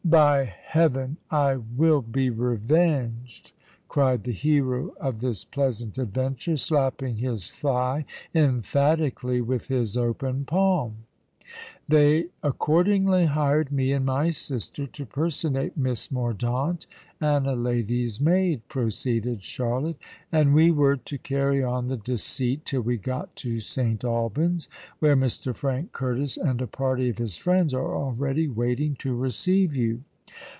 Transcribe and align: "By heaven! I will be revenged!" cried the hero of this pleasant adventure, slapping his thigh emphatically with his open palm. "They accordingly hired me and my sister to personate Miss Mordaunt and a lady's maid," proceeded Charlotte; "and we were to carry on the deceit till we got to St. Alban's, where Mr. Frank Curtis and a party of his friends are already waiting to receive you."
"By 0.03 0.43
heaven! 0.65 1.17
I 1.29 1.55
will 1.55 2.01
be 2.01 2.29
revenged!" 2.29 3.53
cried 3.87 4.23
the 4.23 4.33
hero 4.33 4.93
of 4.99 5.21
this 5.21 5.45
pleasant 5.45 5.97
adventure, 5.97 6.57
slapping 6.57 7.15
his 7.19 7.49
thigh 7.51 8.03
emphatically 8.35 9.39
with 9.39 9.69
his 9.69 9.95
open 9.95 10.43
palm. 10.43 10.95
"They 11.87 12.27
accordingly 12.41 13.25
hired 13.25 13.69
me 13.71 13.91
and 13.91 14.05
my 14.05 14.29
sister 14.29 14.87
to 14.87 15.05
personate 15.05 15.75
Miss 15.75 16.09
Mordaunt 16.09 16.87
and 17.19 17.45
a 17.45 17.53
lady's 17.53 18.21
maid," 18.21 18.61
proceeded 18.69 19.43
Charlotte; 19.43 19.97
"and 20.31 20.53
we 20.55 20.71
were 20.71 20.95
to 20.95 21.17
carry 21.17 21.61
on 21.61 21.87
the 21.89 21.97
deceit 21.97 22.63
till 22.63 22.81
we 22.81 22.95
got 22.97 23.35
to 23.37 23.59
St. 23.59 24.05
Alban's, 24.05 24.69
where 24.99 25.17
Mr. 25.17 25.53
Frank 25.53 25.91
Curtis 25.91 26.37
and 26.37 26.61
a 26.61 26.67
party 26.67 27.09
of 27.09 27.17
his 27.17 27.35
friends 27.35 27.73
are 27.73 27.93
already 27.97 28.47
waiting 28.47 28.95
to 28.99 29.13
receive 29.13 29.75
you." 29.75 30.01